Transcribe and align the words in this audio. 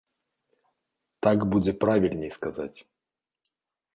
Так 1.27 1.39
будзе 1.51 1.73
правільней 1.85 2.31
сказаць. 2.39 2.77